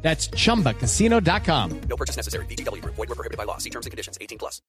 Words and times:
That's 0.00 0.30
chumbacasino.com. 0.30 1.70
No 1.88 1.96
purchase 1.96 2.16
necessary. 2.16 2.46
Void 2.46 2.96
were 2.96 3.14
prohibited 3.14 3.36
by 3.36 3.44
law. 3.44 3.58
See 3.58 3.70
terms 3.70 3.86
and 3.86 3.92
conditions. 3.92 4.16
18 4.20 4.38
plus. 4.38 4.62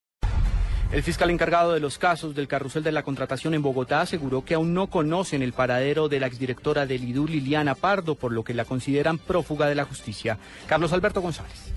El 0.91 1.03
fiscal 1.03 1.29
encargado 1.29 1.73
de 1.73 1.79
los 1.79 1.99
casos 1.99 2.33
del 2.33 2.47
carrusel 2.47 2.81
de 2.81 2.91
la 2.91 3.03
contratación 3.03 3.53
en 3.53 3.61
Bogotá 3.61 4.01
aseguró 4.01 4.43
que 4.43 4.55
aún 4.55 4.73
no 4.73 4.87
conocen 4.87 5.43
el 5.43 5.53
paradero 5.53 6.09
de 6.09 6.19
la 6.19 6.25
exdirectora 6.25 6.87
del 6.87 7.03
IDU, 7.03 7.27
Liliana 7.27 7.75
Pardo, 7.75 8.15
por 8.15 8.31
lo 8.31 8.43
que 8.43 8.55
la 8.55 8.65
consideran 8.65 9.19
prófuga 9.19 9.67
de 9.67 9.75
la 9.75 9.85
justicia. 9.85 10.39
Carlos 10.65 10.91
Alberto 10.91 11.21
González. 11.21 11.71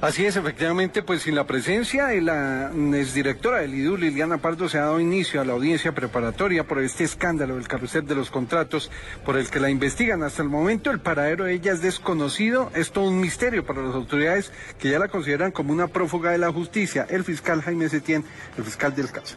Así 0.00 0.24
es, 0.24 0.36
efectivamente, 0.36 1.02
pues 1.02 1.22
sin 1.22 1.34
la 1.34 1.44
presencia 1.44 2.06
de 2.06 2.20
la 2.20 2.70
exdirectora 2.94 3.58
del 3.58 3.74
IDU, 3.74 3.96
Liliana 3.96 4.38
Pardo, 4.38 4.68
se 4.68 4.78
ha 4.78 4.82
dado 4.82 5.00
inicio 5.00 5.40
a 5.40 5.44
la 5.44 5.54
audiencia 5.54 5.90
preparatoria 5.92 6.62
por 6.64 6.78
este 6.78 7.02
escándalo 7.02 7.56
del 7.56 7.66
carrusel 7.66 8.06
de 8.06 8.14
los 8.14 8.30
contratos 8.30 8.92
por 9.24 9.36
el 9.36 9.50
que 9.50 9.58
la 9.58 9.70
investigan. 9.70 10.22
Hasta 10.22 10.42
el 10.42 10.48
momento 10.48 10.92
el 10.92 11.00
paradero 11.00 11.44
de 11.44 11.54
ella 11.54 11.72
es 11.72 11.82
desconocido, 11.82 12.70
es 12.74 12.92
todo 12.92 13.08
un 13.08 13.20
misterio 13.20 13.66
para 13.66 13.82
las 13.82 13.94
autoridades 13.94 14.52
que 14.78 14.90
ya 14.90 15.00
la 15.00 15.08
consideran 15.08 15.50
como 15.50 15.72
una 15.72 15.88
prófuga 15.88 16.30
de 16.30 16.38
la 16.38 16.52
justicia. 16.52 17.04
El 17.10 17.24
fiscal 17.24 17.60
Jaime 17.62 17.88
Setién, 17.88 18.24
el 18.56 18.64
fiscal 18.64 18.94
del 18.94 19.10
caso. 19.10 19.36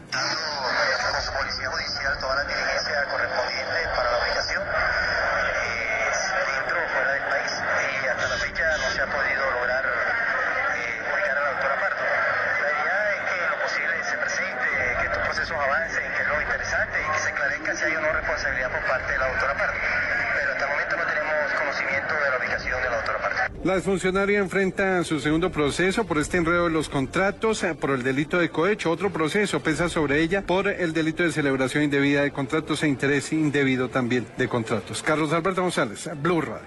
Policía 1.32 1.70
Judicial 1.70 2.18
toda 2.18 2.34
la 2.36 2.44
diligencia 2.44 3.04
correspondiente 3.10 3.78
para 3.94 4.10
la 4.10 4.18
ubicación 4.18 4.62
eh, 4.62 4.70
dentro 6.54 6.76
o 6.82 6.88
fuera 6.88 7.12
del 7.12 7.22
país 7.30 7.52
y 8.02 8.06
hasta 8.06 8.28
la 8.28 8.36
fecha 8.36 8.64
no 8.78 8.90
se 8.90 9.00
ha 9.00 9.06
podido 9.06 9.50
lograr 9.50 9.84
eh, 9.86 11.12
ubicar 11.14 11.38
a 11.38 11.40
la 11.42 11.50
doctora 11.50 11.76
Pardo. 11.78 12.02
La 12.62 12.70
idea 12.74 12.98
es 13.14 13.20
que 13.30 13.38
lo 13.48 13.56
posible 13.62 13.94
se 14.02 14.16
presente, 14.18 14.66
procesos 15.52 15.64
avancen, 15.64 16.12
que 16.16 16.22
es 16.22 16.28
lo 16.28 16.40
interesante 16.40 16.98
y 17.00 17.12
que 17.12 17.18
se 17.18 17.28
esclarezca 17.28 17.76
si 17.76 17.84
hay 17.84 17.96
o 17.96 18.00
no 18.00 18.12
responsabilidad 18.12 18.70
por 18.70 18.80
parte 18.88 19.12
de 19.12 19.18
la 19.18 19.28
doctora 19.28 19.54
Pardo. 19.54 19.74
Pero 20.34 20.52
hasta 20.52 20.64
el 20.64 20.70
momento 20.70 20.96
no 20.96 21.04
tenemos 21.04 21.52
conocimiento 21.58 22.14
de 22.14 22.30
la 22.30 22.38
ubicación 22.38 22.82
de 22.82 22.90
la 22.90 22.96
doctora 22.96 23.18
Pardo. 23.18 23.38
La 23.64 23.74
exfuncionaria 23.76 24.38
enfrenta 24.38 25.04
su 25.04 25.20
segundo 25.20 25.52
proceso 25.52 26.04
por 26.04 26.18
este 26.18 26.38
enredo 26.38 26.64
de 26.64 26.70
los 26.70 26.88
contratos, 26.88 27.62
eh, 27.62 27.74
por 27.74 27.90
el 27.90 28.02
delito 28.02 28.38
de 28.38 28.50
cohecho. 28.50 28.90
Otro 28.90 29.10
proceso 29.10 29.62
pesa 29.62 29.88
sobre 29.88 30.20
ella 30.20 30.42
por 30.42 30.68
el 30.68 30.92
delito 30.92 31.22
de 31.22 31.32
celebración 31.32 31.84
indebida 31.84 32.22
de 32.22 32.32
contratos 32.32 32.82
e 32.82 32.88
interés 32.88 33.32
indebido 33.32 33.88
también 33.88 34.26
de 34.36 34.48
contratos. 34.48 35.02
Carlos 35.02 35.32
Alberto 35.32 35.62
González, 35.62 36.08
Blue 36.16 36.40
Radio. 36.40 36.66